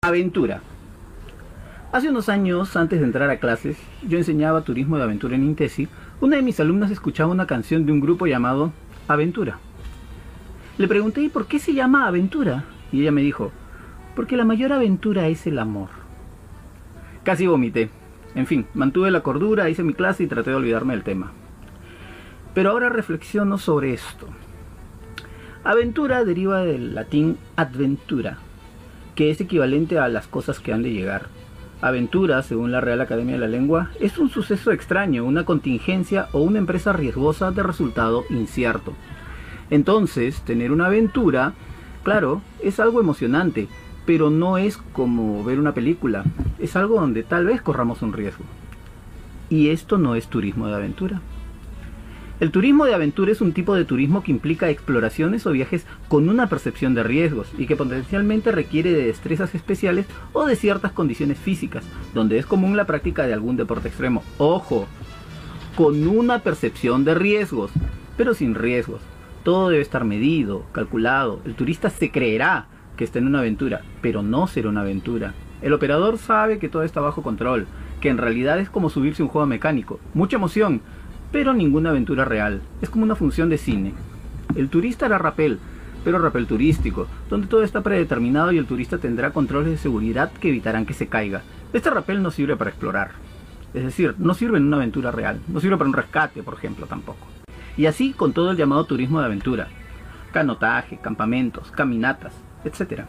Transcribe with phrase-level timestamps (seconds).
[0.00, 0.60] Aventura.
[1.90, 5.88] Hace unos años, antes de entrar a clases, yo enseñaba turismo de aventura en Intesi.
[6.20, 8.72] Una de mis alumnas escuchaba una canción de un grupo llamado
[9.08, 9.58] Aventura.
[10.78, 12.62] Le pregunté, ¿y por qué se llama Aventura?
[12.92, 13.50] Y ella me dijo,
[14.14, 15.88] porque la mayor aventura es el amor.
[17.24, 17.90] Casi vomité.
[18.36, 21.32] En fin, mantuve la cordura, hice mi clase y traté de olvidarme del tema.
[22.54, 24.28] Pero ahora reflexiono sobre esto.
[25.64, 28.38] Aventura deriva del latín adventura,
[29.18, 31.26] que es equivalente a las cosas que han de llegar.
[31.80, 36.38] Aventura, según la Real Academia de la Lengua, es un suceso extraño, una contingencia o
[36.38, 38.92] una empresa riesgosa de resultado incierto.
[39.70, 41.54] Entonces, tener una aventura,
[42.04, 43.66] claro, es algo emocionante,
[44.06, 46.22] pero no es como ver una película,
[46.60, 48.44] es algo donde tal vez corramos un riesgo.
[49.50, 51.20] Y esto no es turismo de aventura.
[52.40, 56.28] El turismo de aventura es un tipo de turismo que implica exploraciones o viajes con
[56.28, 61.36] una percepción de riesgos y que potencialmente requiere de destrezas especiales o de ciertas condiciones
[61.36, 64.22] físicas, donde es común la práctica de algún deporte extremo.
[64.38, 64.86] Ojo,
[65.74, 67.72] con una percepción de riesgos,
[68.16, 69.00] pero sin riesgos.
[69.42, 71.40] Todo debe estar medido, calculado.
[71.44, 72.66] El turista se creerá
[72.96, 75.34] que está en una aventura, pero no será una aventura.
[75.60, 77.66] El operador sabe que todo está bajo control,
[78.00, 79.98] que en realidad es como subirse un juego mecánico.
[80.14, 80.82] Mucha emoción,
[81.32, 82.62] pero ninguna aventura real.
[82.82, 83.94] Es como una función de cine.
[84.56, 85.58] El turista hará rapel,
[86.04, 90.48] pero rapel turístico, donde todo está predeterminado y el turista tendrá controles de seguridad que
[90.48, 91.42] evitarán que se caiga.
[91.72, 93.10] Este rapel no sirve para explorar.
[93.74, 95.40] Es decir, no sirve en una aventura real.
[95.48, 97.26] No sirve para un rescate, por ejemplo, tampoco.
[97.76, 99.68] Y así con todo el llamado turismo de aventura.
[100.32, 102.32] Canotaje, campamentos, caminatas,
[102.64, 103.02] etc.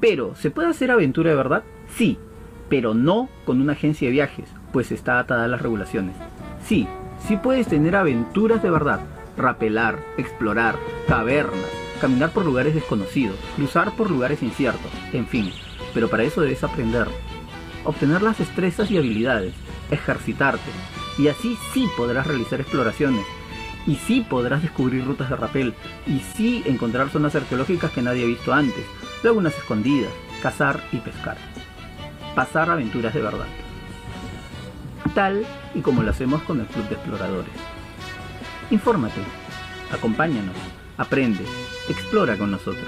[0.00, 1.62] Pero, ¿se puede hacer aventura de verdad?
[1.88, 2.18] Sí,
[2.68, 6.16] pero no con una agencia de viajes, pues está atada a las regulaciones.
[6.64, 6.88] Sí,
[7.26, 9.00] Sí puedes tener aventuras de verdad,
[9.36, 11.70] rapelar, explorar, cavernas,
[12.00, 15.52] caminar por lugares desconocidos, cruzar por lugares inciertos, en fin,
[15.94, 17.06] pero para eso debes aprender,
[17.84, 19.54] obtener las destrezas y habilidades,
[19.90, 20.70] ejercitarte,
[21.16, 23.24] y así sí podrás realizar exploraciones,
[23.86, 25.74] y sí podrás descubrir rutas de rapel,
[26.08, 28.84] y sí encontrar zonas arqueológicas que nadie ha visto antes,
[29.22, 30.10] lagunas escondidas,
[30.42, 31.36] cazar y pescar.
[32.34, 33.46] Pasar aventuras de verdad
[35.14, 37.52] tal y como lo hacemos con el Club de Exploradores.
[38.70, 39.20] Infórmate,
[39.92, 40.56] acompáñanos,
[40.96, 41.44] aprende,
[41.88, 42.86] explora con nosotros.